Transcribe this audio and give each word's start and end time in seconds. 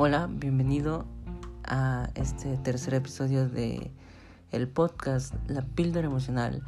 Hola, 0.00 0.28
bienvenido 0.30 1.06
a 1.64 2.08
este 2.14 2.56
tercer 2.58 2.94
episodio 2.94 3.48
de 3.48 3.90
el 4.52 4.68
podcast 4.68 5.34
La 5.48 5.62
píldora 5.62 6.06
emocional 6.06 6.62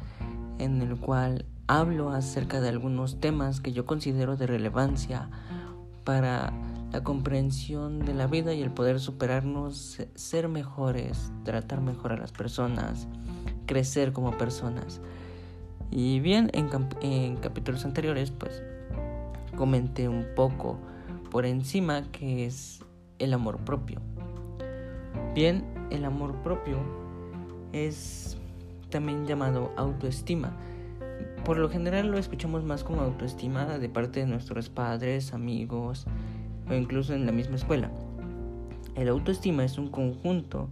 en 0.59 0.81
el 0.81 0.97
cual 0.97 1.45
hablo 1.65 2.09
acerca 2.09 2.59
de 2.59 2.67
algunos 2.67 3.21
temas 3.21 3.61
que 3.61 3.71
yo 3.71 3.85
considero 3.85 4.35
de 4.35 4.47
relevancia 4.47 5.29
para 6.03 6.51
la 6.91 7.05
comprensión 7.05 7.99
de 7.99 8.13
la 8.13 8.27
vida 8.27 8.53
y 8.53 8.61
el 8.61 8.71
poder 8.71 8.99
superarnos, 8.99 10.01
ser 10.13 10.49
mejores, 10.49 11.31
tratar 11.45 11.79
mejor 11.79 12.11
a 12.11 12.17
las 12.17 12.33
personas, 12.33 13.07
crecer 13.65 14.11
como 14.11 14.37
personas. 14.37 14.99
Y 15.89 16.19
bien, 16.19 16.51
en, 16.51 16.69
en 16.99 17.37
capítulos 17.37 17.85
anteriores 17.85 18.29
pues 18.29 18.61
comenté 19.55 20.09
un 20.09 20.25
poco 20.35 20.77
por 21.29 21.45
encima 21.45 22.03
que 22.11 22.45
es 22.45 22.83
el 23.21 23.33
amor 23.33 23.59
propio. 23.59 24.01
Bien, 25.35 25.63
el 25.91 26.05
amor 26.05 26.35
propio 26.41 26.77
es 27.71 28.37
también 28.89 29.25
llamado 29.25 29.71
autoestima. 29.77 30.57
Por 31.45 31.57
lo 31.57 31.69
general 31.69 32.09
lo 32.09 32.17
escuchamos 32.17 32.63
más 32.63 32.83
como 32.83 33.01
autoestima 33.01 33.77
de 33.77 33.89
parte 33.89 34.21
de 34.21 34.25
nuestros 34.25 34.69
padres, 34.69 35.33
amigos 35.33 36.05
o 36.69 36.73
incluso 36.73 37.13
en 37.13 37.25
la 37.25 37.31
misma 37.31 37.55
escuela. 37.55 37.91
El 38.95 39.07
autoestima 39.07 39.63
es 39.63 39.77
un 39.77 39.89
conjunto 39.89 40.69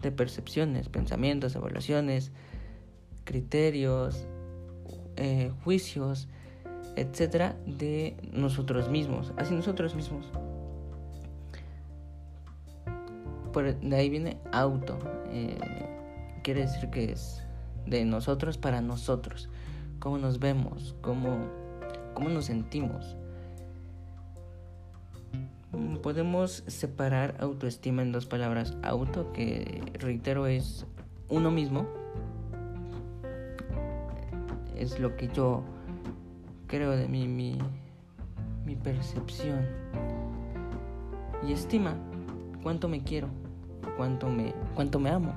de 0.00 0.12
percepciones, 0.12 0.88
pensamientos, 0.88 1.54
evaluaciones, 1.54 2.32
criterios, 3.24 4.24
eh, 5.16 5.52
juicios, 5.64 6.28
etcétera, 6.96 7.56
de 7.66 8.16
nosotros 8.32 8.88
mismos, 8.88 9.32
así 9.36 9.54
nosotros 9.54 9.94
mismos 9.94 10.26
de 13.52 13.96
ahí 13.96 14.08
viene 14.08 14.38
auto. 14.52 14.98
Eh, 15.30 15.58
quiere 16.42 16.62
decir 16.62 16.90
que 16.90 17.12
es 17.12 17.42
de 17.86 18.04
nosotros 18.04 18.58
para 18.58 18.80
nosotros. 18.80 19.48
Cómo 19.98 20.18
nos 20.18 20.38
vemos, 20.38 20.94
cómo, 21.00 21.46
cómo 22.14 22.28
nos 22.28 22.46
sentimos. 22.46 23.16
Mm, 25.72 25.96
podemos 25.96 26.64
separar 26.66 27.36
autoestima 27.40 28.02
en 28.02 28.12
dos 28.12 28.26
palabras. 28.26 28.76
Auto, 28.82 29.32
que 29.32 29.82
reitero 29.94 30.46
es 30.46 30.86
uno 31.28 31.50
mismo. 31.50 31.86
Es 34.76 34.98
lo 34.98 35.16
que 35.16 35.28
yo 35.28 35.62
creo 36.66 36.92
de 36.92 37.06
mí, 37.06 37.28
mi, 37.28 37.58
mi 38.64 38.76
percepción. 38.76 39.66
Y 41.46 41.52
estima, 41.52 41.96
cuánto 42.62 42.88
me 42.88 43.02
quiero, 43.02 43.28
cuánto 43.96 44.28
me, 44.28 44.54
cuánto 44.74 44.98
me 44.98 45.10
amo. 45.10 45.34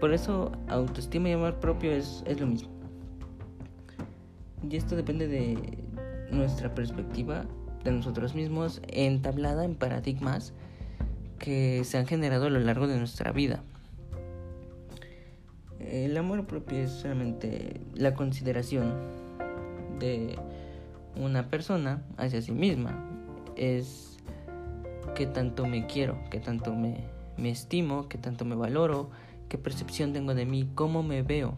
Por 0.00 0.12
eso 0.12 0.52
autoestima 0.68 1.28
y 1.28 1.32
amor 1.32 1.60
propio 1.60 1.92
es, 1.92 2.22
es 2.26 2.40
lo 2.40 2.46
mismo. 2.46 2.70
Y 4.68 4.76
esto 4.76 4.96
depende 4.96 5.28
de 5.28 5.78
nuestra 6.30 6.74
perspectiva 6.74 7.44
de 7.84 7.92
nosotros 7.92 8.34
mismos 8.34 8.80
entablada 8.88 9.64
en 9.64 9.74
paradigmas 9.74 10.52
que 11.38 11.82
se 11.84 11.98
han 11.98 12.06
generado 12.06 12.46
a 12.46 12.50
lo 12.50 12.60
largo 12.60 12.86
de 12.86 12.96
nuestra 12.96 13.32
vida. 13.32 13.62
El 15.80 16.16
amor 16.16 16.46
propio 16.46 16.78
es 16.78 16.90
solamente 16.90 17.80
la 17.94 18.14
consideración 18.14 18.94
de 19.98 20.38
una 21.16 21.48
persona 21.48 22.02
hacia 22.16 22.40
sí 22.40 22.52
misma. 22.52 23.04
Es 23.56 24.11
qué 25.14 25.26
tanto 25.26 25.66
me 25.66 25.86
quiero, 25.86 26.18
qué 26.30 26.40
tanto 26.40 26.74
me, 26.74 27.04
me 27.36 27.50
estimo, 27.50 28.08
qué 28.08 28.18
tanto 28.18 28.44
me 28.44 28.54
valoro, 28.54 29.10
qué 29.48 29.58
percepción 29.58 30.12
tengo 30.12 30.34
de 30.34 30.46
mí, 30.46 30.68
cómo 30.74 31.02
me 31.02 31.22
veo. 31.22 31.54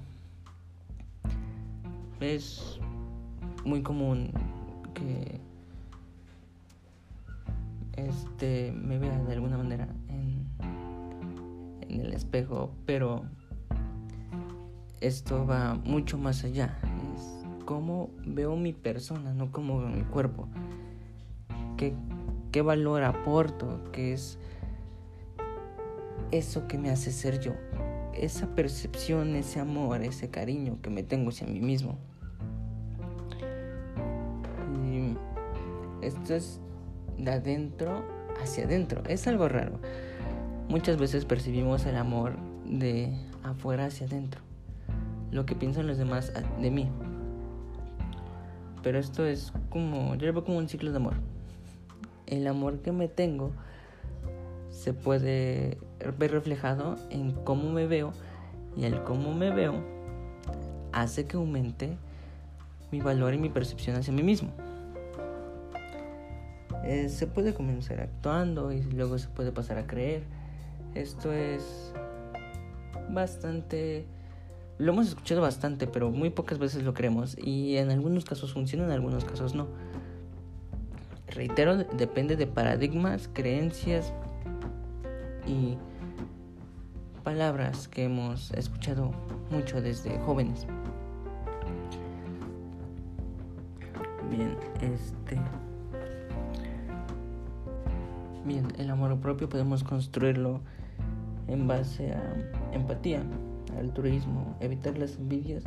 Es 2.20 2.80
muy 3.64 3.82
común 3.82 4.32
que 4.94 5.40
este 7.96 8.72
me 8.72 8.98
vea 8.98 9.16
de 9.18 9.32
alguna 9.34 9.56
manera 9.56 9.88
en, 10.08 10.46
en 11.88 12.00
el 12.00 12.12
espejo, 12.12 12.72
pero 12.86 13.24
esto 15.00 15.46
va 15.46 15.74
mucho 15.74 16.18
más 16.18 16.44
allá. 16.44 16.78
Es 17.14 17.44
cómo 17.64 18.10
veo 18.26 18.56
mi 18.56 18.72
persona, 18.72 19.32
no 19.32 19.52
cómo 19.52 19.78
veo 19.78 19.88
mi 19.88 20.02
cuerpo. 20.02 20.48
¿Qué, 21.76 21.94
qué 22.54 22.62
valor 22.62 23.02
aporto, 23.02 23.80
qué 23.90 24.12
es 24.12 24.38
eso 26.30 26.68
que 26.68 26.78
me 26.78 26.88
hace 26.88 27.10
ser 27.10 27.40
yo, 27.40 27.50
esa 28.14 28.46
percepción, 28.54 29.34
ese 29.34 29.58
amor, 29.58 30.04
ese 30.04 30.30
cariño 30.30 30.78
que 30.80 30.88
me 30.88 31.02
tengo 31.02 31.30
hacia 31.30 31.48
mí 31.48 31.58
mismo. 31.58 31.98
Esto 36.00 36.36
es 36.36 36.60
de 37.18 37.32
adentro 37.32 38.04
hacia 38.40 38.66
adentro, 38.66 39.02
es 39.08 39.26
algo 39.26 39.48
raro. 39.48 39.80
Muchas 40.68 40.96
veces 40.96 41.24
percibimos 41.24 41.86
el 41.86 41.96
amor 41.96 42.36
de 42.64 43.18
afuera 43.42 43.86
hacia 43.86 44.06
adentro, 44.06 44.42
lo 45.32 45.44
que 45.44 45.56
piensan 45.56 45.88
los 45.88 45.98
demás 45.98 46.32
de 46.60 46.70
mí. 46.70 46.88
Pero 48.84 49.00
esto 49.00 49.26
es 49.26 49.52
como, 49.70 50.14
yo 50.14 50.30
lo 50.30 50.44
como 50.44 50.58
un 50.58 50.68
ciclo 50.68 50.92
de 50.92 50.98
amor 50.98 51.14
el 52.34 52.46
amor 52.46 52.80
que 52.80 52.92
me 52.92 53.08
tengo 53.08 53.52
se 54.70 54.92
puede 54.92 55.78
ver 56.18 56.32
reflejado 56.32 56.96
en 57.10 57.32
cómo 57.32 57.70
me 57.70 57.86
veo 57.86 58.12
y 58.76 58.84
el 58.84 59.02
cómo 59.02 59.32
me 59.32 59.50
veo 59.50 59.74
hace 60.92 61.26
que 61.26 61.36
aumente 61.36 61.96
mi 62.90 63.00
valor 63.00 63.34
y 63.34 63.38
mi 63.38 63.48
percepción 63.48 63.96
hacia 63.96 64.12
mí 64.12 64.22
mismo. 64.22 64.50
Eh, 66.84 67.08
se 67.08 67.26
puede 67.26 67.54
comenzar 67.54 68.00
actuando 68.00 68.72
y 68.72 68.82
luego 68.82 69.18
se 69.18 69.28
puede 69.28 69.52
pasar 69.52 69.78
a 69.78 69.86
creer. 69.86 70.22
Esto 70.94 71.32
es 71.32 71.92
bastante... 73.10 74.04
Lo 74.76 74.92
hemos 74.92 75.08
escuchado 75.08 75.40
bastante, 75.40 75.86
pero 75.86 76.10
muy 76.10 76.30
pocas 76.30 76.58
veces 76.58 76.82
lo 76.82 76.94
creemos 76.94 77.38
y 77.38 77.76
en 77.76 77.90
algunos 77.90 78.24
casos 78.24 78.52
funciona, 78.52 78.84
en 78.84 78.90
algunos 78.90 79.24
casos 79.24 79.54
no 79.54 79.68
reitero, 81.34 81.76
depende 81.76 82.36
de 82.36 82.46
paradigmas, 82.46 83.28
creencias 83.32 84.12
y 85.46 85.76
palabras 87.22 87.88
que 87.88 88.04
hemos 88.04 88.50
escuchado 88.52 89.12
mucho 89.50 89.80
desde 89.80 90.18
jóvenes. 90.20 90.66
Bien, 94.30 94.56
este... 94.80 95.40
Bien, 98.44 98.68
el 98.78 98.90
amor 98.90 99.18
propio 99.20 99.48
podemos 99.48 99.82
construirlo 99.82 100.60
en 101.48 101.66
base 101.66 102.12
a 102.12 102.22
empatía, 102.72 103.22
altruismo, 103.78 104.56
evitar 104.60 104.98
las 104.98 105.16
envidias 105.16 105.64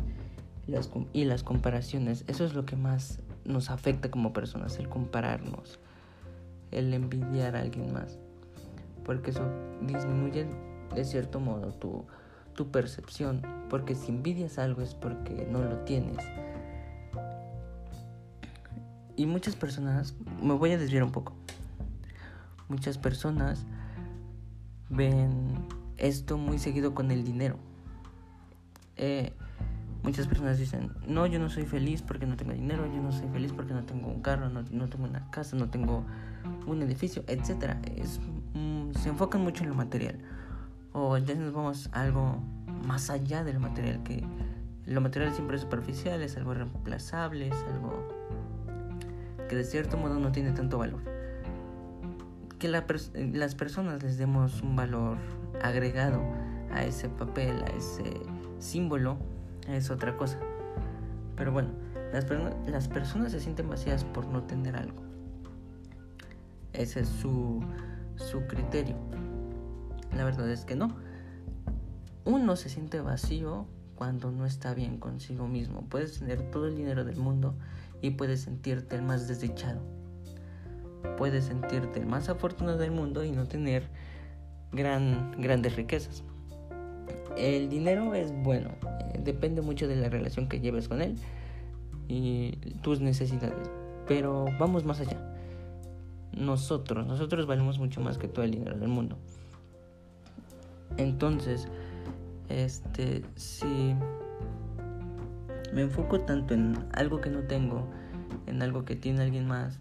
y 0.68 0.72
las, 0.72 0.92
y 1.12 1.26
las 1.26 1.44
comparaciones. 1.44 2.24
Eso 2.28 2.46
es 2.46 2.54
lo 2.54 2.66
que 2.66 2.76
más 2.76 3.20
nos 3.48 3.70
afecta 3.70 4.12
como 4.12 4.34
personas, 4.34 4.78
el 4.78 4.90
compararnos, 4.90 5.80
el 6.72 6.94
envidiar 6.94 7.56
a 7.56 7.62
alguien 7.62 7.94
más. 7.94 8.20
Porque 9.04 9.32
eso 9.32 9.50
disminuye 9.82 10.46
de 10.94 11.06
cierto 11.06 11.40
modo 11.40 11.72
tu, 11.72 12.06
tu 12.54 12.70
percepción. 12.70 13.42
Porque 13.70 13.96
si 13.96 14.12
envidias 14.12 14.60
algo 14.60 14.82
es 14.82 14.94
porque 14.94 15.48
no 15.50 15.64
lo 15.64 15.78
tienes. 15.80 16.18
Y 19.16 19.26
muchas 19.26 19.56
personas, 19.56 20.14
me 20.42 20.54
voy 20.54 20.74
a 20.74 20.78
desviar 20.78 21.04
un 21.04 21.12
poco. 21.12 21.34
Muchas 22.68 22.98
personas 22.98 23.66
ven 24.90 25.66
esto 25.98 26.38
muy 26.38 26.60
seguido 26.60 26.94
con 26.94 27.12
el 27.12 27.24
dinero. 27.24 27.58
Eh, 28.98 29.34
Muchas 30.04 30.28
personas 30.28 30.58
dicen, 30.58 30.92
no, 31.06 31.26
yo 31.26 31.40
no 31.40 31.50
soy 31.50 31.66
feliz 31.66 32.02
porque 32.02 32.26
no 32.26 32.38
tengo 32.38 32.54
dinero, 32.54 32.86
yo 32.86 33.02
no 33.02 33.12
soy 33.12 33.28
feliz 33.30 33.52
porque 33.52 33.74
no 33.74 33.84
tengo 33.84 34.08
un 34.08 34.22
carro, 34.22 34.50
no, 34.50 34.64
tengo 34.64 35.06
una 35.06 35.30
casa, 35.32 35.56
no 35.56 35.70
tengo 35.70 36.06
un 36.66 36.82
edificio, 36.82 37.24
etc. 37.28 37.76
Es, 37.96 38.20
mm, 38.54 38.94
se 38.94 39.10
enfocan 39.10 39.42
mucho 39.42 39.64
en 39.64 39.70
lo 39.70 39.76
material. 39.76 40.20
O 40.94 41.18
entonces 41.18 41.44
nos 41.44 41.54
vamos 41.54 41.90
a 41.92 42.02
algo 42.02 42.38
más 42.86 43.10
allá 43.10 43.44
de 43.44 43.54
lo 43.54 43.60
material, 43.60 44.02
que 44.04 44.24
lo 44.86 45.02
material 45.02 45.34
siempre 45.34 45.58
es 45.58 45.64
superficial, 45.64 46.22
es 46.22 46.38
algo 46.38 46.54
reemplazable, 46.54 47.50
es 47.50 47.58
algo 47.74 48.08
que 49.50 49.56
de 49.56 49.64
cierto 49.64 49.98
modo 49.98 50.20
no 50.20 50.32
tiene 50.32 50.52
tanto 50.52 50.78
valor. 50.78 51.02
Que 52.60 52.70
las 52.70 53.56
personas 53.56 54.02
les 54.02 54.18
demos 54.18 54.62
un 54.62 54.76
valor 54.76 55.18
agregado 55.62 56.22
a 56.72 56.84
ese 56.84 57.10
papel, 57.10 57.62
a 57.64 57.68
ese 57.68 58.22
símbolo 58.60 59.18
es 59.68 59.90
otra 59.90 60.16
cosa. 60.18 60.40
Pero 61.36 61.52
bueno, 61.52 61.70
las, 62.12 62.26
las 62.68 62.88
personas 62.88 63.32
se 63.32 63.40
sienten 63.40 63.70
vacías 63.70 64.04
por 64.04 64.28
no 64.28 64.44
tener 64.44 64.76
algo. 64.76 65.04
Esa 66.74 67.00
es 67.00 67.08
su, 67.08 67.64
su 68.16 68.46
criterio. 68.48 68.96
La 70.16 70.24
verdad 70.24 70.50
es 70.50 70.66
que 70.66 70.76
no. 70.76 70.96
Uno 72.26 72.56
se 72.56 72.70
siente 72.70 73.00
vacío 73.02 73.68
cuando 73.96 74.32
no 74.32 74.46
está 74.46 74.74
bien 74.74 75.00
consigo 75.00 75.48
mismo. 75.48 75.82
Puedes 75.90 76.20
tener 76.20 76.52
todo 76.52 76.68
el 76.68 76.76
dinero 76.76 77.04
del 77.04 77.18
mundo 77.18 77.56
y 78.02 78.12
puedes 78.12 78.42
sentirte 78.42 78.96
el 78.96 79.02
más 79.02 79.28
desdichado. 79.28 79.82
Puedes 81.18 81.46
sentirte 81.46 82.00
el 82.00 82.06
más 82.06 82.30
afortunado 82.30 82.78
del 82.78 82.92
mundo 82.92 83.24
y 83.24 83.32
no 83.32 83.48
tener 83.48 83.88
gran, 84.72 85.40
grandes 85.40 85.76
riquezas. 85.76 86.24
El 87.38 87.70
dinero 87.70 88.14
es 88.14 88.32
bueno, 88.44 88.72
depende 89.24 89.62
mucho 89.62 89.88
de 89.88 89.96
la 89.96 90.10
relación 90.10 90.48
que 90.48 90.60
lleves 90.60 90.88
con 90.88 91.02
él 91.02 91.16
y 92.08 92.52
tus 92.82 93.02
necesidades. 93.02 93.70
Pero 94.08 94.46
vamos 94.60 94.86
más 94.86 95.00
allá. 95.00 95.18
Nosotros, 96.34 97.06
nosotros 97.08 97.48
valemos 97.48 97.80
mucho 97.80 98.00
más 98.02 98.18
que 98.18 98.28
todo 98.28 98.46
el 98.46 98.52
dinero 98.52 98.78
del 98.78 98.90
mundo. 98.90 99.18
Entonces, 100.98 101.68
este, 102.50 103.24
si 103.36 103.96
me 105.74 105.82
enfoco 105.82 106.22
tanto 106.22 106.54
en 106.54 106.78
algo 106.94 107.20
que 107.22 107.30
no 107.30 107.42
tengo, 107.42 107.88
en 108.46 108.62
algo 108.62 108.86
que 108.86 108.96
tiene 108.96 109.24
alguien 109.24 109.48
más, 109.48 109.80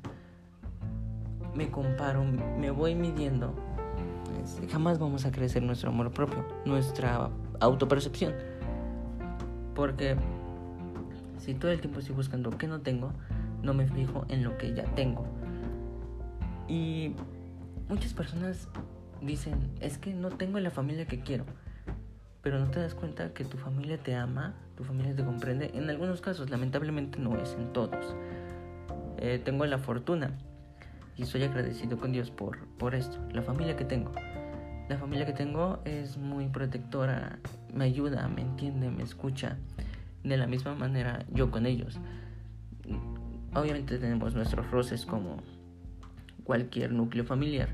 me 1.54 1.70
comparo, 1.70 2.24
me 2.24 2.70
voy 2.70 2.94
midiendo, 2.94 3.54
jamás 4.70 4.98
vamos 4.98 5.24
a 5.24 5.32
crecer 5.32 5.62
nuestro 5.62 5.90
amor 5.90 6.10
propio, 6.10 6.44
nuestra 6.64 7.30
autopercepción. 7.60 8.34
Porque 9.76 10.16
si 11.38 11.54
todo 11.54 11.70
el 11.70 11.80
tiempo 11.80 12.00
estoy 12.00 12.16
buscando 12.16 12.50
que 12.58 12.66
no 12.66 12.80
tengo, 12.80 13.12
no 13.62 13.74
me 13.74 13.86
fijo 13.86 14.24
en 14.28 14.42
lo 14.42 14.58
que 14.58 14.74
ya 14.74 14.84
tengo. 14.96 15.24
Y 16.66 17.12
muchas 17.88 18.12
personas 18.14 18.68
dicen, 19.20 19.70
es 19.80 19.98
que 19.98 20.12
no 20.12 20.30
tengo 20.30 20.58
la 20.58 20.70
familia 20.70 21.06
que 21.06 21.20
quiero. 21.20 21.44
Pero 22.42 22.58
no 22.58 22.70
te 22.70 22.80
das 22.80 22.94
cuenta 22.94 23.34
que 23.34 23.44
tu 23.44 23.58
familia 23.58 23.98
te 23.98 24.14
ama, 24.14 24.54
tu 24.76 24.84
familia 24.84 25.14
te 25.14 25.24
comprende. 25.24 25.70
En 25.74 25.90
algunos 25.90 26.20
casos, 26.20 26.48
lamentablemente 26.48 27.18
no 27.18 27.36
es 27.36 27.54
en 27.54 27.72
todos. 27.72 28.16
Eh, 29.18 29.40
tengo 29.44 29.66
la 29.66 29.78
fortuna 29.78 30.32
y 31.16 31.24
soy 31.24 31.42
agradecido 31.42 31.98
con 31.98 32.12
Dios 32.12 32.30
por, 32.30 32.66
por 32.78 32.94
esto, 32.94 33.18
la 33.32 33.42
familia 33.42 33.76
que 33.76 33.84
tengo. 33.84 34.12
La 34.88 34.98
familia 34.98 35.26
que 35.26 35.32
tengo 35.32 35.80
es 35.84 36.16
muy 36.16 36.46
protectora, 36.46 37.40
me 37.74 37.86
ayuda, 37.86 38.28
me 38.28 38.42
entiende, 38.42 38.88
me 38.88 39.02
escucha. 39.02 39.56
De 40.22 40.36
la 40.36 40.46
misma 40.46 40.76
manera 40.76 41.24
yo 41.32 41.50
con 41.50 41.66
ellos. 41.66 41.98
Obviamente 43.52 43.98
tenemos 43.98 44.34
nuestros 44.34 44.70
roces 44.70 45.04
como 45.04 45.38
cualquier 46.44 46.92
núcleo 46.92 47.24
familiar, 47.24 47.68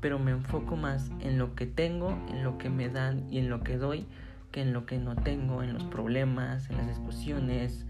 pero 0.00 0.20
me 0.20 0.30
enfoco 0.30 0.76
más 0.76 1.10
en 1.20 1.38
lo 1.38 1.56
que 1.56 1.66
tengo, 1.66 2.10
en 2.28 2.44
lo 2.44 2.56
que 2.56 2.70
me 2.70 2.88
dan 2.88 3.26
y 3.32 3.38
en 3.38 3.48
lo 3.48 3.64
que 3.64 3.76
doy, 3.76 4.06
que 4.52 4.62
en 4.62 4.72
lo 4.72 4.86
que 4.86 4.98
no 4.98 5.16
tengo, 5.16 5.64
en 5.64 5.72
los 5.72 5.84
problemas, 5.84 6.70
en 6.70 6.76
las 6.76 6.86
discusiones, 6.86 7.84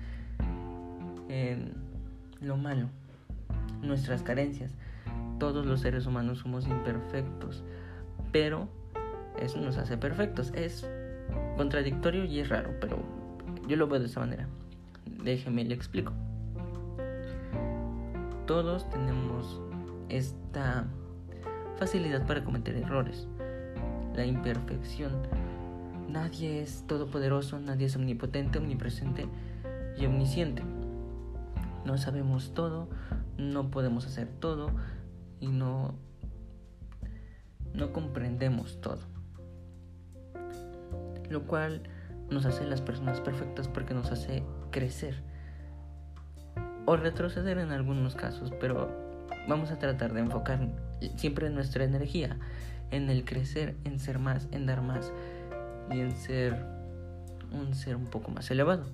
en 1.28 1.74
lo 2.40 2.56
malo, 2.56 2.88
nuestras 3.82 4.22
carencias. 4.22 4.72
Todos 5.38 5.66
los 5.66 5.80
seres 5.80 6.06
humanos 6.06 6.38
somos 6.38 6.66
imperfectos 6.66 7.62
pero 8.32 8.68
eso 9.38 9.60
nos 9.60 9.76
hace 9.76 9.96
perfectos. 9.96 10.52
Es 10.54 10.88
contradictorio 11.56 12.24
y 12.24 12.40
es 12.40 12.48
raro, 12.48 12.70
pero 12.80 12.98
yo 13.68 13.76
lo 13.76 13.86
veo 13.86 14.00
de 14.00 14.06
esa 14.06 14.20
manera. 14.20 14.48
Déjeme 15.22 15.64
le 15.64 15.74
explico. 15.74 16.12
Todos 18.46 18.88
tenemos 18.90 19.60
esta 20.08 20.86
facilidad 21.76 22.26
para 22.26 22.44
cometer 22.44 22.76
errores, 22.76 23.28
la 24.14 24.26
imperfección. 24.26 25.12
Nadie 26.08 26.62
es 26.62 26.84
todopoderoso, 26.86 27.58
nadie 27.60 27.86
es 27.86 27.96
omnipotente, 27.96 28.58
omnipresente 28.58 29.26
y 29.96 30.06
omnisciente. 30.06 30.62
No 31.84 31.96
sabemos 31.98 32.52
todo, 32.52 32.88
no 33.38 33.70
podemos 33.70 34.06
hacer 34.06 34.28
todo 34.28 34.70
y 35.40 35.48
no 35.48 35.94
no 37.74 37.92
comprendemos 37.92 38.80
todo. 38.80 39.00
Lo 41.28 41.44
cual 41.46 41.82
nos 42.30 42.46
hace 42.46 42.64
las 42.64 42.80
personas 42.80 43.20
perfectas 43.20 43.68
porque 43.68 43.94
nos 43.94 44.10
hace 44.10 44.42
crecer. 44.70 45.22
O 46.86 46.96
retroceder 46.96 47.58
en 47.58 47.70
algunos 47.70 48.16
casos, 48.16 48.52
pero 48.60 48.90
vamos 49.48 49.70
a 49.70 49.78
tratar 49.78 50.12
de 50.12 50.20
enfocar 50.20 50.60
siempre 51.16 51.48
nuestra 51.50 51.84
energía 51.84 52.38
en 52.90 53.08
el 53.08 53.24
crecer, 53.24 53.76
en 53.84 53.98
ser 53.98 54.18
más, 54.18 54.48
en 54.52 54.66
dar 54.66 54.82
más 54.82 55.12
y 55.90 56.00
en 56.00 56.16
ser 56.16 56.64
un 57.52 57.74
ser 57.74 57.96
un 57.96 58.06
poco 58.06 58.30
más 58.30 58.50
elevado. 58.50 58.84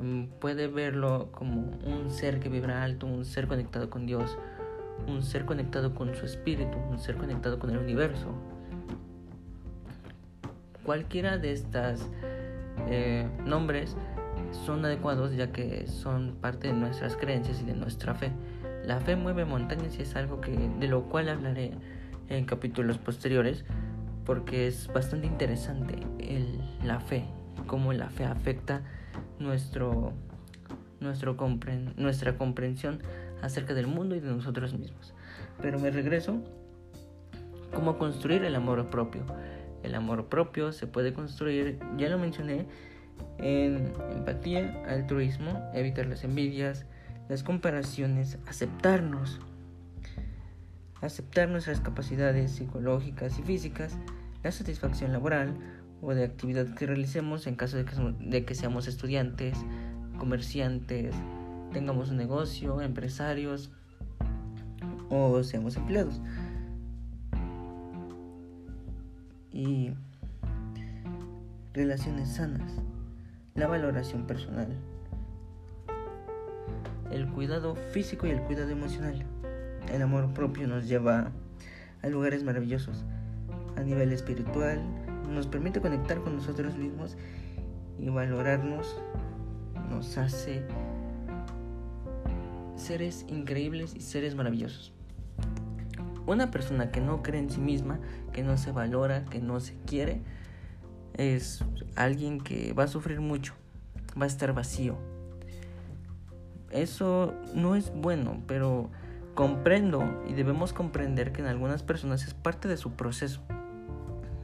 Mm, 0.00 0.24
puede 0.40 0.68
verlo 0.68 1.30
como 1.32 1.62
un 1.84 2.10
ser 2.10 2.40
que 2.40 2.48
vibra 2.48 2.82
alto, 2.82 3.06
un 3.06 3.24
ser 3.24 3.46
conectado 3.46 3.88
con 3.88 4.06
Dios, 4.06 4.36
un 5.06 5.22
ser 5.22 5.44
conectado 5.44 5.94
con 5.94 6.14
su 6.14 6.24
espíritu, 6.26 6.78
un 6.90 6.98
ser 6.98 7.16
conectado 7.16 7.58
con 7.58 7.70
el 7.70 7.78
universo. 7.78 8.34
Cualquiera 10.84 11.38
de 11.38 11.52
estos 11.52 12.08
eh, 12.88 13.28
nombres 13.44 13.96
son 14.64 14.84
adecuados 14.84 15.34
ya 15.34 15.52
que 15.52 15.86
son 15.86 16.36
parte 16.40 16.68
de 16.68 16.74
nuestras 16.74 17.16
creencias 17.16 17.60
y 17.62 17.64
de 17.64 17.74
nuestra 17.74 18.14
fe. 18.14 18.30
La 18.84 19.00
fe 19.00 19.16
mueve 19.16 19.44
montañas 19.44 19.98
y 19.98 20.02
es 20.02 20.14
algo 20.14 20.40
que, 20.40 20.52
de 20.52 20.86
lo 20.86 21.04
cual 21.04 21.28
hablaré 21.28 21.72
en 22.28 22.44
capítulos 22.44 22.98
posteriores 22.98 23.64
porque 24.24 24.66
es 24.66 24.88
bastante 24.92 25.26
interesante 25.26 25.98
la 26.84 27.00
fe, 27.00 27.24
cómo 27.66 27.92
la 27.92 28.10
fe 28.10 28.24
afecta 28.24 28.82
nuestro 29.38 30.12
nuestra 30.98 31.36
comprensión 32.36 33.02
acerca 33.42 33.74
del 33.74 33.86
mundo 33.86 34.14
y 34.14 34.20
de 34.20 34.28
nosotros 34.28 34.72
mismos. 34.78 35.14
Pero 35.60 35.78
me 35.78 35.90
regreso, 35.90 36.42
¿cómo 37.74 37.98
construir 37.98 38.44
el 38.44 38.54
amor 38.54 38.88
propio? 38.90 39.24
El 39.82 39.94
amor 39.94 40.26
propio 40.26 40.72
se 40.72 40.86
puede 40.86 41.12
construir, 41.12 41.78
ya 41.96 42.08
lo 42.08 42.18
mencioné, 42.18 42.66
en 43.38 43.92
empatía, 44.12 44.82
altruismo, 44.88 45.70
evitar 45.74 46.06
las 46.06 46.24
envidias, 46.24 46.86
las 47.28 47.42
comparaciones, 47.42 48.38
aceptarnos, 48.46 49.40
aceptar 51.00 51.48
nuestras 51.48 51.80
capacidades 51.80 52.52
psicológicas 52.52 53.38
y 53.38 53.42
físicas, 53.42 53.96
la 54.42 54.52
satisfacción 54.52 55.12
laboral 55.12 55.54
o 56.02 56.14
de 56.14 56.24
actividad 56.24 56.74
que 56.74 56.86
realicemos 56.86 57.46
en 57.46 57.56
caso 57.56 57.76
de 57.76 57.84
que, 57.84 57.96
de 58.20 58.44
que 58.44 58.54
seamos 58.54 58.86
estudiantes, 58.86 59.56
comerciantes, 60.18 61.14
tengamos 61.76 62.08
un 62.08 62.16
negocio, 62.16 62.80
empresarios 62.80 63.70
o 65.10 65.42
seamos 65.42 65.76
empleados. 65.76 66.22
Y 69.52 69.92
relaciones 71.74 72.30
sanas, 72.30 72.80
la 73.54 73.66
valoración 73.66 74.26
personal, 74.26 74.68
el 77.10 77.28
cuidado 77.28 77.74
físico 77.74 78.26
y 78.26 78.30
el 78.30 78.40
cuidado 78.40 78.70
emocional. 78.70 79.26
El 79.92 80.00
amor 80.00 80.32
propio 80.32 80.66
nos 80.66 80.88
lleva 80.88 81.30
a 82.00 82.08
lugares 82.08 82.42
maravillosos. 82.42 83.04
A 83.76 83.82
nivel 83.82 84.14
espiritual, 84.14 84.80
nos 85.28 85.46
permite 85.46 85.82
conectar 85.82 86.22
con 86.22 86.36
nosotros 86.36 86.74
mismos 86.78 87.18
y 87.98 88.08
valorarnos 88.08 88.96
nos 89.90 90.16
hace 90.16 90.62
seres 92.76 93.24
increíbles 93.28 93.94
y 93.94 94.00
seres 94.00 94.34
maravillosos. 94.34 94.92
Una 96.26 96.50
persona 96.50 96.90
que 96.90 97.00
no 97.00 97.22
cree 97.22 97.40
en 97.40 97.50
sí 97.50 97.60
misma, 97.60 98.00
que 98.32 98.42
no 98.42 98.56
se 98.56 98.72
valora, 98.72 99.24
que 99.24 99.40
no 99.40 99.60
se 99.60 99.74
quiere, 99.86 100.22
es 101.14 101.64
alguien 101.94 102.40
que 102.40 102.72
va 102.72 102.84
a 102.84 102.88
sufrir 102.88 103.20
mucho, 103.20 103.54
va 104.20 104.24
a 104.24 104.26
estar 104.26 104.52
vacío. 104.52 104.96
Eso 106.70 107.32
no 107.54 107.76
es 107.76 107.92
bueno, 107.94 108.42
pero 108.46 108.90
comprendo 109.34 110.24
y 110.28 110.32
debemos 110.32 110.72
comprender 110.72 111.32
que 111.32 111.42
en 111.42 111.46
algunas 111.46 111.82
personas 111.82 112.26
es 112.26 112.34
parte 112.34 112.68
de 112.68 112.76
su 112.76 112.92
proceso. 112.92 113.40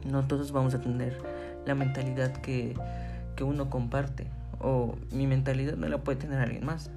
No 0.09 0.27
todos 0.27 0.53
vamos 0.53 0.75
a 0.75 0.81
tener 0.81 1.19
la 1.67 1.75
mentalidad 1.75 2.33
que, 2.33 2.75
que 3.37 3.45
uno 3.45 3.71
comparte 3.71 4.29
o 4.61 4.97
mi 5.13 5.27
mentalidad 5.27 5.77
no 5.77 5.89
la 5.89 5.99
puede 5.99 6.19
tener 6.19 6.39
alguien 6.39 6.65
más 6.65 6.91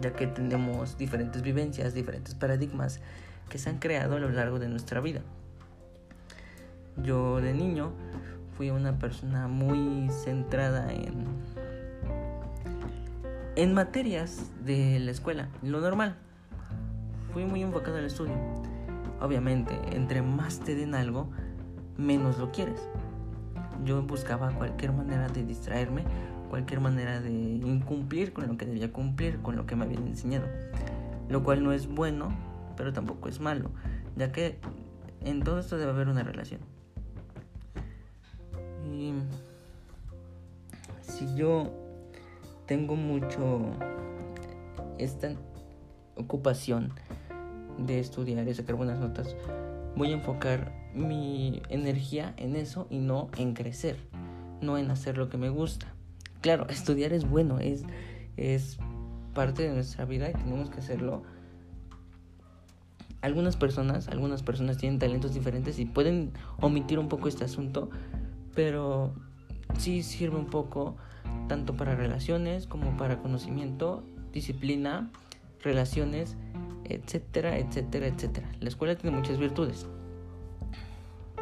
ya 0.00 0.12
que 0.12 0.26
tenemos 0.26 0.98
diferentes 0.98 1.42
vivencias, 1.42 1.94
diferentes 1.94 2.34
paradigmas 2.34 3.00
que 3.48 3.58
se 3.58 3.70
han 3.70 3.78
creado 3.78 4.16
a 4.16 4.18
lo 4.18 4.30
largo 4.30 4.58
de 4.58 4.68
nuestra 4.68 5.00
vida. 5.00 5.20
Yo 7.02 7.40
de 7.40 7.52
niño 7.52 7.92
fui 8.56 8.70
una 8.70 8.98
persona 8.98 9.48
muy 9.48 10.08
centrada 10.24 10.92
en, 10.92 11.24
en 13.54 13.74
materias 13.74 14.50
de 14.64 14.98
la 15.00 15.10
escuela, 15.10 15.48
lo 15.62 15.80
normal. 15.80 16.16
fui 17.32 17.44
muy 17.44 17.62
enfocado 17.62 17.98
al 17.98 18.06
estudio. 18.06 18.34
Obviamente, 19.20 19.78
entre 19.92 20.22
más 20.22 20.60
te 20.60 20.74
den 20.74 20.94
algo, 20.94 21.28
menos 21.96 22.38
lo 22.38 22.50
quieres. 22.50 22.80
Yo 23.84 24.02
buscaba 24.02 24.50
cualquier 24.52 24.92
manera 24.92 25.28
de 25.28 25.44
distraerme, 25.44 26.04
cualquier 26.50 26.80
manera 26.80 27.20
de 27.20 27.30
incumplir 27.30 28.32
con 28.32 28.46
lo 28.46 28.56
que 28.56 28.66
debía 28.66 28.92
cumplir, 28.92 29.40
con 29.42 29.56
lo 29.56 29.66
que 29.66 29.76
me 29.76 29.84
habían 29.84 30.06
enseñado. 30.06 30.46
Lo 31.28 31.42
cual 31.42 31.62
no 31.62 31.72
es 31.72 31.86
bueno, 31.86 32.28
pero 32.76 32.92
tampoco 32.92 33.28
es 33.28 33.40
malo, 33.40 33.70
ya 34.16 34.32
que 34.32 34.58
en 35.24 35.42
todo 35.42 35.58
esto 35.58 35.76
debe 35.76 35.90
haber 35.90 36.08
una 36.08 36.22
relación. 36.22 36.60
Y 38.84 39.12
si 41.00 41.34
yo 41.34 41.72
tengo 42.66 42.96
mucho 42.96 43.72
esta 44.98 45.32
ocupación 46.16 46.92
de 47.78 47.98
estudiar 47.98 48.46
y 48.48 48.54
sacar 48.54 48.76
buenas 48.76 48.98
notas, 48.98 49.36
voy 49.96 50.12
a 50.12 50.14
enfocar 50.14 50.72
mi 50.96 51.62
energía 51.68 52.34
en 52.36 52.56
eso 52.56 52.86
y 52.90 52.98
no 52.98 53.28
en 53.36 53.54
crecer, 53.54 53.96
no 54.60 54.78
en 54.78 54.90
hacer 54.90 55.18
lo 55.18 55.28
que 55.28 55.36
me 55.36 55.50
gusta. 55.50 55.92
Claro, 56.40 56.66
estudiar 56.68 57.12
es 57.12 57.28
bueno, 57.28 57.58
es, 57.58 57.84
es 58.36 58.78
parte 59.34 59.62
de 59.62 59.74
nuestra 59.74 60.04
vida 60.04 60.30
y 60.30 60.32
tenemos 60.32 60.70
que 60.70 60.78
hacerlo. 60.78 61.22
Algunas 63.20 63.56
personas, 63.56 64.08
algunas 64.08 64.42
personas 64.42 64.78
tienen 64.78 64.98
talentos 64.98 65.34
diferentes 65.34 65.78
y 65.78 65.84
pueden 65.84 66.32
omitir 66.60 66.98
un 66.98 67.08
poco 67.08 67.28
este 67.28 67.44
asunto, 67.44 67.90
pero 68.54 69.14
sí 69.78 70.02
sirve 70.02 70.36
un 70.36 70.46
poco 70.46 70.96
tanto 71.48 71.76
para 71.76 71.94
relaciones 71.94 72.66
como 72.66 72.96
para 72.96 73.18
conocimiento, 73.18 74.04
disciplina, 74.32 75.10
relaciones, 75.62 76.36
etcétera, 76.84 77.58
etcétera, 77.58 78.06
etcétera. 78.06 78.48
La 78.60 78.68
escuela 78.68 78.94
tiene 78.96 79.16
muchas 79.16 79.38
virtudes. 79.38 79.86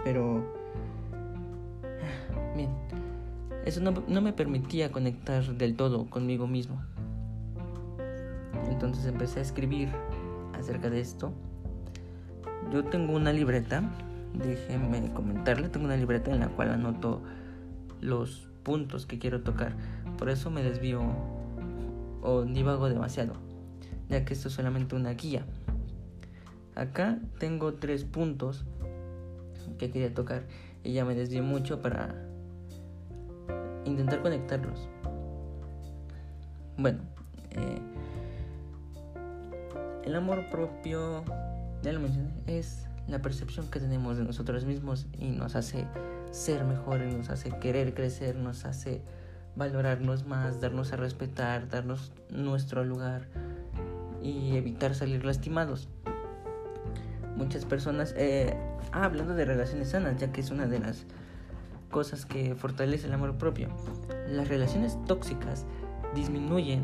Pero... 0.05 0.45
Bien, 2.55 2.71
eso 3.65 3.81
no, 3.81 3.93
no 4.07 4.21
me 4.21 4.33
permitía 4.33 4.93
conectar 4.93 5.43
del 5.57 5.75
todo 5.75 6.07
conmigo 6.09 6.47
mismo. 6.47 6.81
Entonces 8.71 9.07
empecé 9.07 9.41
a 9.41 9.43
escribir 9.43 9.89
acerca 10.59 10.91
de 10.91 11.01
esto. 11.01 11.33
Yo 12.73 12.85
tengo 12.85 13.15
una 13.15 13.33
libreta, 13.33 13.83
déjenme 14.35 15.13
comentarle, 15.13 15.69
tengo 15.69 15.87
una 15.87 15.97
libreta 15.97 16.31
en 16.31 16.41
la 16.41 16.49
cual 16.49 16.71
anoto 16.71 17.23
los 18.01 18.49
puntos 18.63 19.07
que 19.07 19.19
quiero 19.19 19.43
tocar. 19.43 19.75
Por 20.19 20.29
eso 20.29 20.51
me 20.51 20.63
desvío 20.63 21.03
o 22.23 22.43
divago 22.43 22.89
demasiado, 22.89 23.35
ya 24.09 24.25
que 24.25 24.35
esto 24.35 24.49
es 24.49 24.55
solamente 24.55 24.97
una 24.97 25.11
guía. 25.11 25.45
Acá 26.75 27.19
tengo 27.39 27.75
tres 27.75 28.05
puntos 28.05 28.65
que 29.79 29.91
quería 29.91 30.13
tocar 30.13 30.45
y 30.83 30.93
ya 30.93 31.05
me 31.05 31.15
desvié 31.15 31.43
mucho 31.43 31.81
para 31.81 32.15
intentar 33.85 34.23
conectarlos. 34.23 34.89
Bueno, 36.77 36.99
eh, 37.53 37.79
el 40.05 40.15
amor 40.15 40.49
propio, 40.51 41.25
ya 41.83 41.93
lo 41.93 42.01
mencioné, 42.01 42.31
es 42.47 42.87
la 43.09 43.21
percepción 43.21 43.71
que 43.71 43.81
tenemos 43.81 44.17
de 44.17 44.25
nosotros 44.25 44.65
mismos 44.65 45.07
y 45.19 45.31
nos 45.31 45.57
hace 45.57 45.87
ser 46.31 46.65
mejores, 46.65 47.15
nos 47.15 47.31
hace 47.31 47.51
querer 47.59 47.95
crecer, 47.95 48.37
nos 48.37 48.65
hace 48.65 49.03
valorarnos 49.57 50.27
más, 50.27 50.61
darnos 50.61 50.93
a 50.93 50.97
respetar, 50.97 51.69
darnos 51.69 52.13
nuestro 52.31 52.85
lugar 52.85 53.29
y 54.23 54.57
evitar 54.57 54.95
salir 54.95 55.25
lastimados. 55.25 55.89
Muchas 57.37 57.65
personas, 57.65 58.15
eh, 58.17 58.57
ah, 58.93 59.05
hablando 59.05 59.35
de 59.35 59.45
relaciones 59.45 59.91
sanas, 59.91 60.19
ya 60.19 60.33
que 60.33 60.41
es 60.41 60.51
una 60.51 60.67
de 60.67 60.79
las 60.79 61.05
cosas 61.91 62.27
que 62.27 62.55
fortalece 62.55 63.07
el 63.07 63.15
amor 63.15 63.37
propio, 63.37 63.69
las 64.29 64.49
relaciones 64.49 64.99
tóxicas 65.07 65.65
disminuyen 66.15 66.83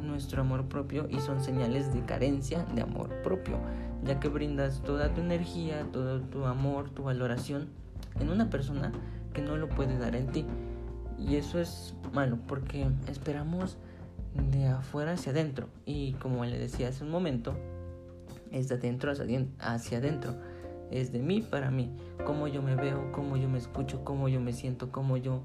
nuestro 0.00 0.42
amor 0.42 0.66
propio 0.66 1.08
y 1.10 1.20
son 1.20 1.42
señales 1.42 1.92
de 1.92 2.02
carencia 2.02 2.64
de 2.74 2.82
amor 2.82 3.08
propio, 3.22 3.58
ya 4.04 4.20
que 4.20 4.28
brindas 4.28 4.82
toda 4.82 5.12
tu 5.12 5.20
energía, 5.20 5.86
todo 5.92 6.20
tu 6.20 6.44
amor, 6.44 6.90
tu 6.90 7.04
valoración 7.04 7.68
en 8.20 8.30
una 8.30 8.50
persona 8.50 8.92
que 9.32 9.42
no 9.42 9.56
lo 9.56 9.68
puede 9.68 9.98
dar 9.98 10.14
en 10.14 10.28
ti. 10.28 10.46
Y 11.18 11.36
eso 11.36 11.60
es 11.60 11.94
malo 12.12 12.38
porque 12.46 12.86
esperamos 13.08 13.76
de 14.52 14.66
afuera 14.66 15.12
hacia 15.12 15.32
adentro. 15.32 15.68
Y 15.86 16.12
como 16.14 16.44
le 16.44 16.58
decía 16.58 16.88
hace 16.88 17.04
un 17.04 17.10
momento, 17.10 17.54
es 18.54 18.68
de 18.68 18.76
adentro 18.76 19.10
hacia 19.58 19.98
adentro. 19.98 20.34
Es 20.90 21.12
de 21.12 21.18
mí 21.18 21.42
para 21.42 21.70
mí. 21.70 21.90
Cómo 22.24 22.46
yo 22.46 22.62
me 22.62 22.76
veo, 22.76 23.10
cómo 23.10 23.36
yo 23.36 23.48
me 23.48 23.58
escucho, 23.58 24.04
cómo 24.04 24.28
yo 24.28 24.40
me 24.40 24.52
siento, 24.52 24.92
cómo 24.92 25.16
yo 25.16 25.42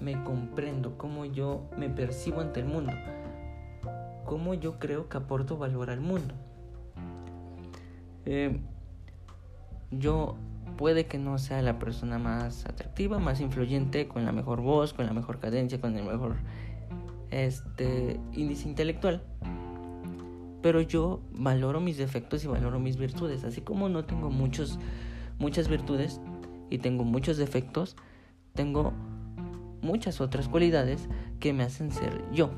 me 0.00 0.24
comprendo, 0.24 0.96
cómo 0.96 1.26
yo 1.26 1.68
me 1.76 1.90
percibo 1.90 2.40
ante 2.40 2.60
el 2.60 2.66
mundo. 2.66 2.92
Cómo 4.24 4.54
yo 4.54 4.78
creo 4.78 5.08
que 5.08 5.18
aporto 5.18 5.58
valor 5.58 5.90
al 5.90 6.00
mundo. 6.00 6.34
Eh, 8.24 8.58
yo 9.90 10.36
puede 10.78 11.06
que 11.06 11.18
no 11.18 11.36
sea 11.36 11.60
la 11.60 11.78
persona 11.78 12.18
más 12.18 12.64
atractiva, 12.64 13.18
más 13.18 13.40
influyente, 13.40 14.08
con 14.08 14.24
la 14.24 14.32
mejor 14.32 14.62
voz, 14.62 14.94
con 14.94 15.04
la 15.04 15.12
mejor 15.12 15.40
cadencia, 15.40 15.78
con 15.78 15.94
el 15.96 16.04
mejor 16.04 16.36
este 17.30 18.18
índice 18.32 18.66
intelectual. 18.66 19.22
Pero 20.62 20.80
yo 20.80 21.20
valoro 21.32 21.80
mis 21.80 21.96
defectos 21.96 22.44
y 22.44 22.48
valoro 22.48 22.78
mis 22.78 22.96
virtudes, 22.96 23.44
así 23.44 23.60
como 23.60 23.88
no 23.88 24.04
tengo 24.04 24.30
muchos 24.30 24.78
muchas 25.40 25.68
virtudes 25.68 26.20
y 26.68 26.78
tengo 26.78 27.02
muchos 27.02 27.36
defectos, 27.36 27.96
tengo 28.54 28.92
muchas 29.82 30.20
otras 30.20 30.48
cualidades 30.48 31.08
que 31.40 31.52
me 31.52 31.64
hacen 31.64 31.90
ser 31.90 32.22
yo. 32.30 32.50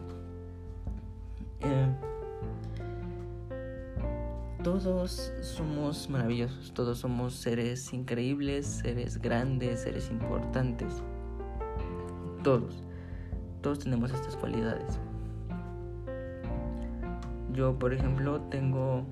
Eh, 1.61 1.87
todos 4.63 5.33
somos 5.41 6.11
maravillosos, 6.11 6.73
todos 6.75 6.99
somos 6.99 7.35
seres 7.35 7.93
increíbles, 7.93 8.67
seres 8.67 9.19
grandes, 9.19 9.83
seres 9.83 10.11
importantes. 10.11 11.03
Todos, 12.43 12.83
todos 13.61 13.79
tenemos 13.79 14.11
estas 14.13 14.37
cualidades. 14.37 14.99
Yo, 17.53 17.79
por 17.79 17.93
ejemplo, 17.93 18.41
tengo 18.51 19.05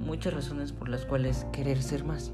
muchas 0.00 0.34
razones 0.34 0.72
por 0.72 0.88
las 0.88 1.06
cuales 1.06 1.46
querer 1.52 1.82
ser 1.82 2.04
más. 2.04 2.32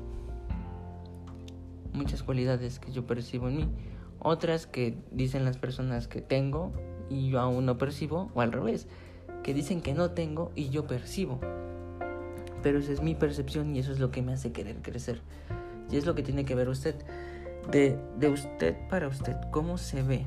Muchas 1.92 2.22
cualidades 2.22 2.78
que 2.78 2.92
yo 2.92 3.06
percibo 3.06 3.48
en 3.48 3.56
mí. 3.56 3.68
Otras 4.18 4.66
que 4.66 4.98
dicen 5.12 5.44
las 5.44 5.58
personas 5.58 6.08
que 6.08 6.20
tengo 6.20 6.72
y 7.08 7.30
yo 7.30 7.40
aún 7.40 7.66
no 7.66 7.78
percibo, 7.78 8.30
o 8.34 8.40
al 8.40 8.52
revés 8.52 8.88
que 9.42 9.54
dicen 9.54 9.80
que 9.80 9.94
no 9.94 10.10
tengo 10.10 10.52
y 10.54 10.70
yo 10.70 10.86
percibo. 10.86 11.40
Pero 12.62 12.80
esa 12.80 12.92
es 12.92 13.02
mi 13.02 13.14
percepción 13.14 13.74
y 13.74 13.78
eso 13.78 13.92
es 13.92 14.00
lo 14.00 14.10
que 14.10 14.22
me 14.22 14.32
hace 14.32 14.52
querer 14.52 14.82
crecer. 14.82 15.20
Y 15.90 15.96
es 15.96 16.06
lo 16.06 16.14
que 16.14 16.22
tiene 16.22 16.44
que 16.44 16.54
ver 16.54 16.68
usted. 16.68 16.96
De, 17.70 17.98
de 18.18 18.28
usted 18.28 18.76
para 18.88 19.08
usted, 19.08 19.36
¿cómo 19.50 19.78
se 19.78 20.02
ve? 20.02 20.26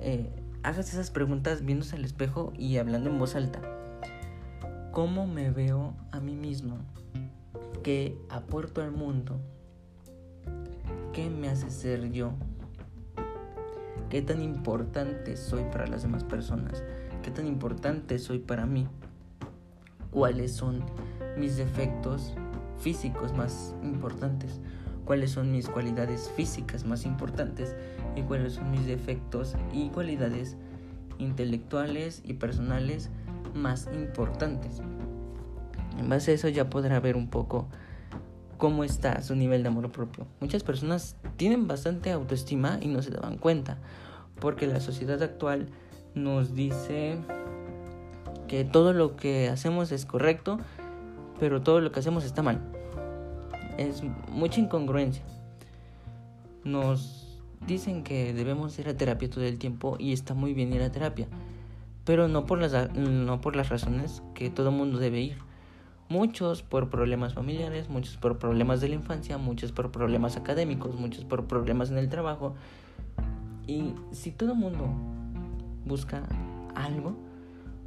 Eh, 0.00 0.28
hagas 0.66 0.92
esas 0.92 1.10
preguntas 1.10 1.64
viéndose 1.64 1.96
al 1.96 2.04
espejo 2.04 2.52
y 2.58 2.76
hablando 2.76 3.08
en 3.08 3.18
voz 3.18 3.36
alta. 3.36 3.60
¿Cómo 4.92 5.26
me 5.26 5.50
veo 5.50 5.94
a 6.10 6.20
mí 6.20 6.34
mismo? 6.34 6.78
¿Qué 7.82 8.18
aporto 8.28 8.82
al 8.82 8.90
mundo? 8.90 9.40
¿Qué 11.12 11.30
me 11.30 11.48
hace 11.48 11.70
ser 11.70 12.10
yo? 12.10 12.32
¿Qué 14.10 14.22
tan 14.22 14.42
importante 14.42 15.36
soy 15.36 15.64
para 15.70 15.86
las 15.86 16.02
demás 16.02 16.24
personas? 16.24 16.82
qué 17.26 17.32
tan 17.32 17.48
importante 17.48 18.20
soy 18.20 18.38
para 18.38 18.66
mí, 18.66 18.86
cuáles 20.12 20.52
son 20.52 20.84
mis 21.36 21.56
defectos 21.56 22.34
físicos 22.78 23.32
más 23.32 23.74
importantes, 23.82 24.60
cuáles 25.06 25.30
son 25.30 25.50
mis 25.52 25.68
cualidades 25.68 26.30
físicas 26.36 26.84
más 26.84 27.06
importantes 27.06 27.74
y 28.14 28.22
cuáles 28.22 28.54
son 28.54 28.70
mis 28.70 28.86
defectos 28.86 29.54
y 29.72 29.88
cualidades 29.88 30.56
intelectuales 31.18 32.20
y 32.26 32.34
personales 32.34 33.08
más 33.54 33.88
importantes. 33.94 34.82
En 35.98 36.10
base 36.10 36.32
a 36.32 36.34
eso 36.34 36.48
ya 36.48 36.68
podrá 36.68 37.00
ver 37.00 37.16
un 37.16 37.28
poco 37.28 37.68
cómo 38.58 38.84
está 38.84 39.22
su 39.22 39.34
nivel 39.34 39.62
de 39.62 39.68
amor 39.68 39.90
propio. 39.90 40.26
Muchas 40.40 40.62
personas 40.62 41.16
tienen 41.36 41.66
bastante 41.68 42.10
autoestima 42.10 42.78
y 42.82 42.88
no 42.88 43.00
se 43.00 43.10
daban 43.10 43.38
cuenta, 43.38 43.78
porque 44.40 44.66
la 44.66 44.80
sociedad 44.80 45.22
actual 45.22 45.68
nos 46.14 46.54
dice 46.54 47.18
que 48.48 48.64
todo 48.64 48.92
lo 48.92 49.16
que 49.16 49.48
hacemos 49.48 49.92
es 49.92 50.04
correcto, 50.04 50.58
pero 51.38 51.62
todo 51.62 51.80
lo 51.80 51.92
que 51.92 52.00
hacemos 52.00 52.24
está 52.24 52.42
mal. 52.42 52.75
Es 53.76 54.02
mucha 54.30 54.60
incongruencia. 54.60 55.22
Nos 56.64 57.40
dicen 57.66 58.02
que 58.02 58.32
debemos 58.32 58.78
ir 58.78 58.88
a 58.88 58.96
terapia 58.96 59.28
todo 59.30 59.44
el 59.44 59.58
tiempo 59.58 59.96
y 59.98 60.12
está 60.12 60.34
muy 60.34 60.54
bien 60.54 60.72
ir 60.72 60.82
a 60.82 60.90
terapia, 60.90 61.26
pero 62.04 62.28
no 62.28 62.46
por 62.46 62.60
las, 62.60 62.94
no 62.94 63.40
por 63.40 63.56
las 63.56 63.68
razones 63.68 64.22
que 64.34 64.50
todo 64.50 64.70
mundo 64.70 64.98
debe 64.98 65.20
ir. 65.20 65.38
Muchos 66.08 66.62
por 66.62 66.88
problemas 66.88 67.34
familiares, 67.34 67.88
muchos 67.88 68.16
por 68.16 68.38
problemas 68.38 68.80
de 68.80 68.88
la 68.88 68.94
infancia, 68.94 69.38
muchos 69.38 69.72
por 69.72 69.90
problemas 69.90 70.36
académicos, 70.36 70.94
muchos 70.94 71.24
por 71.24 71.46
problemas 71.46 71.90
en 71.90 71.98
el 71.98 72.08
trabajo. 72.08 72.54
Y 73.66 73.92
si 74.12 74.30
todo 74.30 74.54
mundo 74.54 74.88
busca 75.84 76.22
algo, 76.76 77.16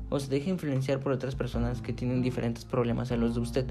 o 0.09 0.19
se 0.19 0.29
deja 0.29 0.49
influenciar 0.49 0.99
por 0.99 1.13
otras 1.13 1.35
personas 1.35 1.81
que 1.81 1.93
tienen 1.93 2.21
diferentes 2.21 2.65
problemas 2.65 3.11
a 3.11 3.15
los 3.15 3.35
de 3.35 3.41
usted, 3.41 3.65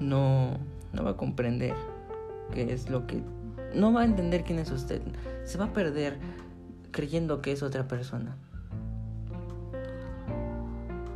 no, 0.00 0.58
no 0.92 1.04
va 1.04 1.10
a 1.10 1.16
comprender 1.16 1.74
qué 2.52 2.72
es 2.72 2.90
lo 2.90 3.06
que... 3.06 3.22
No 3.74 3.92
va 3.92 4.02
a 4.02 4.04
entender 4.04 4.42
quién 4.42 4.58
es 4.58 4.70
usted. 4.70 5.00
Se 5.44 5.56
va 5.56 5.66
a 5.66 5.72
perder 5.72 6.18
creyendo 6.90 7.40
que 7.40 7.52
es 7.52 7.62
otra 7.62 7.86
persona. 7.86 8.36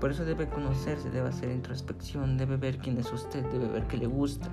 Por 0.00 0.10
eso 0.10 0.24
debe 0.24 0.48
conocerse, 0.48 1.10
debe 1.10 1.28
hacer 1.28 1.50
introspección, 1.50 2.36
debe 2.36 2.56
ver 2.56 2.78
quién 2.78 2.98
es 2.98 3.10
usted, 3.12 3.42
debe 3.46 3.66
ver 3.68 3.86
qué 3.86 3.96
le 3.96 4.06
gusta, 4.06 4.50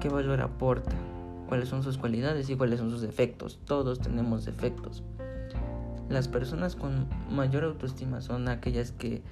qué 0.00 0.08
valor 0.08 0.40
aporta, 0.40 0.96
cuáles 1.48 1.68
son 1.68 1.82
sus 1.82 1.98
cualidades 1.98 2.48
y 2.48 2.56
cuáles 2.56 2.80
son 2.80 2.90
sus 2.90 3.02
defectos. 3.02 3.60
Todos 3.66 4.00
tenemos 4.00 4.46
defectos. 4.46 5.02
Las 6.08 6.28
personas 6.28 6.76
con 6.76 7.08
mayor 7.28 7.62
autoestima 7.62 8.20
son 8.22 8.48
aquellas 8.48 8.90
que 8.90 9.22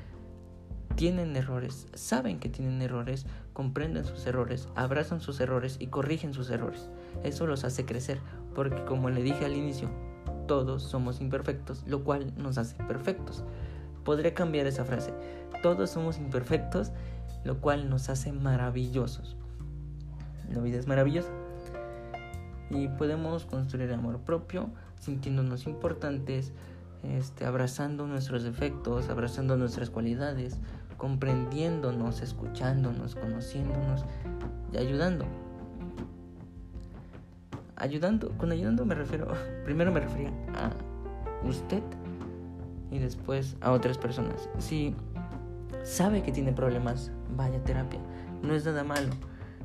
tienen 0.98 1.36
errores, 1.36 1.86
saben 1.94 2.40
que 2.40 2.48
tienen 2.48 2.82
errores, 2.82 3.24
comprenden 3.52 4.04
sus 4.04 4.26
errores, 4.26 4.68
abrazan 4.74 5.20
sus 5.20 5.38
errores 5.38 5.76
y 5.78 5.86
corrigen 5.86 6.34
sus 6.34 6.50
errores. 6.50 6.90
Eso 7.22 7.46
los 7.46 7.62
hace 7.62 7.84
crecer, 7.84 8.18
porque 8.52 8.84
como 8.84 9.08
le 9.08 9.22
dije 9.22 9.44
al 9.44 9.54
inicio, 9.54 9.88
todos 10.48 10.82
somos 10.82 11.20
imperfectos, 11.20 11.84
lo 11.86 12.02
cual 12.02 12.32
nos 12.36 12.58
hace 12.58 12.74
perfectos. 12.82 13.44
Podré 14.04 14.34
cambiar 14.34 14.66
esa 14.66 14.84
frase. 14.84 15.14
Todos 15.62 15.88
somos 15.88 16.18
imperfectos, 16.18 16.90
lo 17.44 17.60
cual 17.60 17.88
nos 17.88 18.08
hace 18.08 18.32
maravillosos. 18.32 19.36
La 20.52 20.60
vida 20.60 20.78
es 20.78 20.88
maravillosa. 20.88 21.30
Y 22.70 22.88
podemos 22.88 23.46
construir 23.46 23.92
amor 23.92 24.18
propio, 24.22 24.68
sintiéndonos 24.98 25.68
importantes, 25.68 26.52
este, 27.04 27.44
abrazando 27.44 28.08
nuestros 28.08 28.42
defectos, 28.42 29.08
abrazando 29.08 29.56
nuestras 29.56 29.90
cualidades, 29.90 30.58
comprendiéndonos, 30.98 32.20
escuchándonos, 32.20 33.14
conociéndonos 33.14 34.04
y 34.72 34.76
ayudando. 34.76 35.24
Ayudando, 37.76 38.36
con 38.36 38.52
ayudando 38.52 38.84
me 38.84 38.94
refiero, 38.94 39.28
primero 39.64 39.90
me 39.92 40.00
refería 40.00 40.30
a 40.54 40.70
usted 41.48 41.82
y 42.90 42.98
después 42.98 43.56
a 43.60 43.70
otras 43.70 43.96
personas. 43.96 44.50
Si 44.58 44.94
sabe 45.84 46.22
que 46.22 46.32
tiene 46.32 46.52
problemas, 46.52 47.12
vaya 47.36 47.58
a 47.58 47.64
terapia. 47.64 48.00
No 48.42 48.54
es 48.54 48.66
nada 48.66 48.84
malo. 48.84 49.10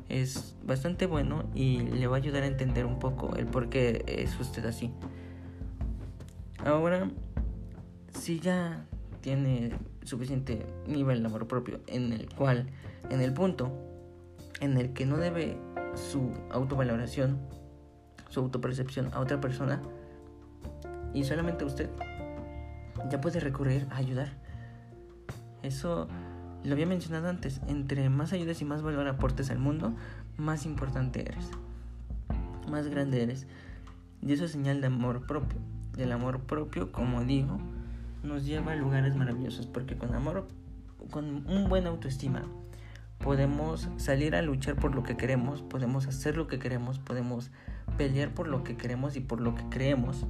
Es 0.08 0.56
bastante 0.64 1.06
bueno 1.06 1.44
y 1.54 1.78
le 1.80 2.06
va 2.06 2.16
a 2.16 2.18
ayudar 2.18 2.44
a 2.44 2.46
entender 2.46 2.86
un 2.86 2.98
poco 2.98 3.34
el 3.36 3.46
por 3.46 3.68
qué 3.68 4.04
es 4.06 4.38
usted 4.38 4.64
así. 4.66 4.92
Ahora, 6.64 7.10
si 8.12 8.38
ya 8.38 8.86
tiene 9.20 9.72
suficiente 10.04 10.66
nivel 10.86 11.20
de 11.20 11.26
amor 11.26 11.46
propio 11.46 11.80
en 11.86 12.12
el 12.12 12.28
cual, 12.34 12.68
en 13.10 13.20
el 13.20 13.32
punto 13.32 13.72
en 14.60 14.76
el 14.76 14.92
que 14.92 15.06
no 15.06 15.16
debe 15.16 15.58
su 15.94 16.32
autovaloración, 16.50 17.38
su 18.28 18.40
autopercepción 18.40 19.10
a 19.12 19.20
otra 19.20 19.40
persona 19.40 19.82
y 21.12 21.24
solamente 21.24 21.64
usted, 21.64 21.90
ya 23.10 23.20
puede 23.20 23.40
recurrir 23.40 23.86
a 23.90 23.96
ayudar. 23.96 24.32
Eso 25.62 26.08
lo 26.64 26.72
había 26.72 26.86
mencionado 26.86 27.28
antes, 27.28 27.60
entre 27.68 28.08
más 28.08 28.32
ayudes 28.32 28.60
y 28.60 28.64
más 28.64 28.82
valor 28.82 29.06
aportes 29.06 29.50
al 29.50 29.58
mundo, 29.58 29.94
más 30.36 30.66
importante 30.66 31.22
eres, 31.22 31.50
más 32.70 32.88
grande 32.88 33.22
eres. 33.22 33.46
Y 34.22 34.32
eso 34.32 34.46
es 34.46 34.52
señal 34.52 34.80
de 34.80 34.86
amor 34.86 35.26
propio. 35.26 35.58
Y 35.96 36.02
el 36.02 36.12
amor 36.12 36.40
propio, 36.40 36.90
como 36.90 37.22
digo, 37.22 37.58
nos 38.24 38.44
lleva 38.44 38.72
a 38.72 38.76
lugares 38.76 39.14
maravillosos, 39.14 39.66
porque 39.66 39.96
con 39.96 40.14
amor, 40.14 40.48
con 41.10 41.46
un 41.46 41.68
buen 41.68 41.86
autoestima, 41.86 42.42
podemos 43.18 43.88
salir 43.96 44.34
a 44.34 44.42
luchar 44.42 44.76
por 44.76 44.94
lo 44.94 45.02
que 45.02 45.16
queremos, 45.16 45.62
podemos 45.62 46.06
hacer 46.06 46.36
lo 46.36 46.46
que 46.48 46.58
queremos, 46.58 46.98
podemos 46.98 47.50
pelear 47.96 48.32
por 48.34 48.48
lo 48.48 48.64
que 48.64 48.76
queremos 48.76 49.16
y 49.16 49.20
por 49.20 49.40
lo 49.40 49.54
que 49.54 49.64
creemos, 49.68 50.26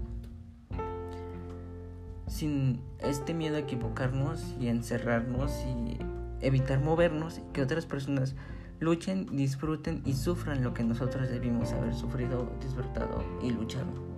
sin 2.27 2.81
este 3.01 3.33
miedo 3.33 3.57
a 3.57 3.61
equivocarnos 3.61 4.55
y 4.61 4.69
encerrarnos 4.69 5.53
y 5.65 5.99
evitar 6.41 6.81
movernos, 6.81 7.41
que 7.53 7.63
otras 7.63 7.87
personas 7.87 8.35
luchen, 8.81 9.27
disfruten 9.37 10.03
y 10.05 10.15
sufran 10.15 10.63
lo 10.63 10.75
que 10.75 10.85
nosotros 10.85 11.29
debimos 11.29 11.73
haber 11.73 11.95
sufrido, 11.95 12.51
disfrutado 12.61 13.25
y 13.43 13.51
luchado 13.51 14.14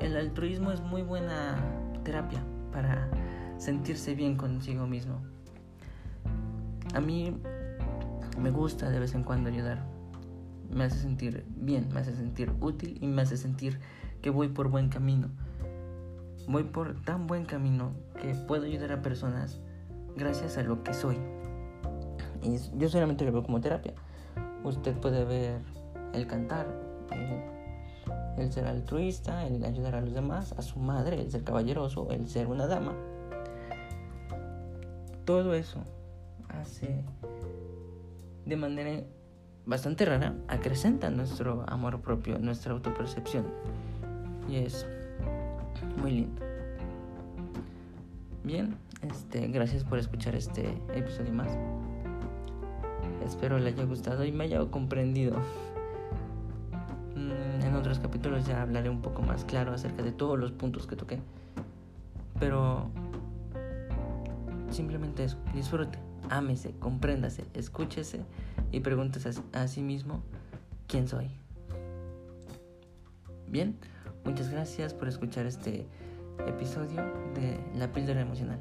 el 0.00 0.16
altruismo 0.16 0.72
es 0.72 0.80
muy 0.80 1.02
buena 1.02 1.56
terapia 2.04 2.42
para 2.72 3.08
sentirse 3.58 4.14
bien 4.14 4.36
consigo 4.36 4.86
mismo. 4.86 5.20
A 6.94 7.00
mí 7.00 7.36
me 8.40 8.50
gusta 8.50 8.90
de 8.90 9.00
vez 9.00 9.14
en 9.14 9.24
cuando 9.24 9.48
ayudar. 9.48 9.84
Me 10.70 10.84
hace 10.84 10.98
sentir 10.98 11.44
bien, 11.48 11.88
me 11.92 12.00
hace 12.00 12.14
sentir 12.14 12.52
útil 12.60 12.98
y 13.00 13.06
me 13.06 13.22
hace 13.22 13.36
sentir 13.36 13.80
que 14.20 14.30
voy 14.30 14.48
por 14.48 14.68
buen 14.68 14.88
camino. 14.88 15.28
Voy 16.48 16.64
por 16.64 17.00
tan 17.02 17.26
buen 17.26 17.44
camino 17.44 17.92
que 18.20 18.34
puedo 18.34 18.64
ayudar 18.64 18.92
a 18.92 19.02
personas 19.02 19.60
gracias 20.16 20.58
a 20.58 20.62
lo 20.62 20.82
que 20.82 20.94
soy. 20.94 21.16
Y 22.42 22.58
yo 22.78 22.88
solamente 22.88 23.24
lo 23.24 23.32
veo 23.32 23.42
como 23.42 23.60
terapia. 23.60 23.94
Usted 24.64 24.94
puede 24.94 25.24
ver 25.24 25.60
el 26.12 26.26
cantar, 26.26 26.66
el 28.38 28.52
ser 28.52 28.66
altruista, 28.66 29.46
el 29.46 29.64
ayudar 29.64 29.96
a 29.96 30.00
los 30.00 30.14
demás, 30.14 30.52
a 30.52 30.62
su 30.62 30.78
madre, 30.78 31.20
el 31.20 31.30
ser 31.30 31.44
caballeroso, 31.44 32.10
el 32.10 32.28
ser 32.28 32.46
una 32.48 32.66
dama. 32.66 32.94
Todo 35.24 35.54
eso 35.54 35.82
hace 36.48 37.04
de 38.44 38.56
manera 38.56 39.02
bastante 39.64 40.04
rara, 40.04 40.34
acrecenta 40.48 41.10
nuestro 41.10 41.64
amor 41.66 42.00
propio, 42.00 42.38
nuestra 42.38 42.72
autopercepción. 42.72 43.46
Y 44.48 44.56
es 44.56 44.86
muy 46.00 46.12
lindo. 46.12 46.42
Bien, 48.44 48.76
este, 49.02 49.48
gracias 49.48 49.82
por 49.82 49.98
escuchar 49.98 50.36
este 50.36 50.80
episodio 50.94 51.32
más. 51.32 51.50
Espero 53.24 53.58
le 53.58 53.70
haya 53.70 53.84
gustado 53.84 54.24
y 54.24 54.30
me 54.30 54.44
haya 54.44 54.64
comprendido 54.66 55.34
otros 57.76 57.98
capítulos 57.98 58.46
ya 58.46 58.62
hablaré 58.62 58.90
un 58.90 59.02
poco 59.02 59.22
más 59.22 59.44
claro 59.44 59.72
acerca 59.72 60.02
de 60.02 60.12
todos 60.12 60.38
los 60.38 60.52
puntos 60.52 60.86
que 60.86 60.96
toqué. 60.96 61.20
Pero 62.38 62.90
simplemente 64.70 65.24
eso, 65.24 65.38
disfrute, 65.54 65.98
ámese, 66.28 66.74
compréndase, 66.78 67.44
escúchese 67.54 68.24
y 68.72 68.80
pregúntese 68.80 69.30
a 69.52 69.68
sí 69.68 69.82
mismo 69.82 70.22
quién 70.86 71.08
soy. 71.08 71.30
Bien, 73.48 73.78
muchas 74.24 74.50
gracias 74.50 74.92
por 74.92 75.08
escuchar 75.08 75.46
este 75.46 75.86
episodio 76.46 77.02
de 77.34 77.58
La 77.78 77.92
píldora 77.92 78.20
emocional. 78.20 78.58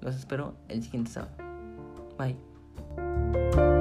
Los 0.00 0.16
espero 0.16 0.54
el 0.68 0.82
siguiente 0.82 1.10
sábado. 1.10 1.32
Bye. 2.16 3.77